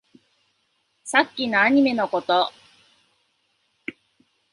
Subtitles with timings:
[1.03, 2.51] さっきのアニメのこと